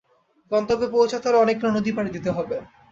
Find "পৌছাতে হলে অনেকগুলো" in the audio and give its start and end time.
0.93-1.71